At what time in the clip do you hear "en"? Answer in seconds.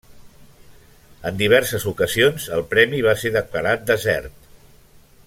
1.29-1.37